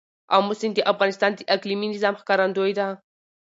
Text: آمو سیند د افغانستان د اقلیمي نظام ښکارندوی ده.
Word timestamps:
آمو 0.35 0.53
سیند 0.59 0.75
د 0.75 0.79
افغانستان 0.91 1.31
د 1.35 1.41
اقلیمي 1.55 1.87
نظام 1.93 2.15
ښکارندوی 2.21 2.71
ده. 2.79 2.87